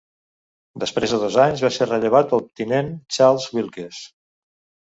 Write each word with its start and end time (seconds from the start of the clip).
Després 0.83 1.13
de 1.15 1.19
dos 1.23 1.37
anys, 1.43 1.61
va 1.67 1.71
ser 1.75 1.87
rellevat 1.91 2.31
pel 2.33 2.43
tinent 2.63 2.91
Charles 3.19 3.47
Wilkes. 3.59 4.01